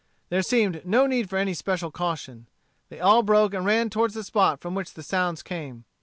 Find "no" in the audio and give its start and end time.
0.83-1.05